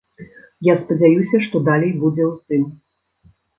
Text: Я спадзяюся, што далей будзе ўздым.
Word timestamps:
Я 0.67 0.73
спадзяюся, 0.83 1.43
што 1.45 1.63
далей 1.69 1.95
будзе 2.01 2.23
ўздым. 2.33 2.67